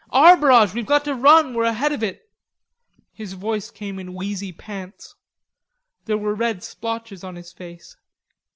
[0.09, 2.27] "Our barrage; we've got to run, we're ahead of it."
[3.13, 5.13] His voice came in wheezy pants.
[6.05, 7.95] There were red splotches on his face.